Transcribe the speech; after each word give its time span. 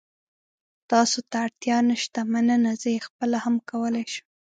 تاسو 0.91 1.17
ته 1.29 1.35
اړتیا 1.45 1.77
نشته، 1.89 2.19
مننه. 2.31 2.71
زه 2.81 2.87
یې 2.95 3.01
خپله 3.07 3.37
هم 3.45 3.55
کولای 3.69 4.05
شم. 4.13 4.25